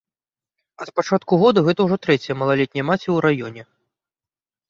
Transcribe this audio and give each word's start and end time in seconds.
Ад 0.85 0.89
пачатку 0.99 1.33
года 1.43 1.59
гэта 1.67 1.79
ўжо 1.87 1.95
трэцяя 2.07 2.35
малалетняя 2.41 2.85
маці 2.89 3.05
ў 3.15 3.17
раёне. 3.27 3.63